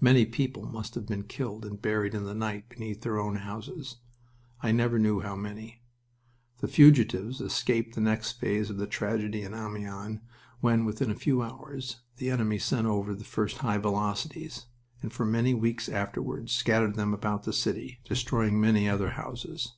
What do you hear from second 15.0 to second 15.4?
and for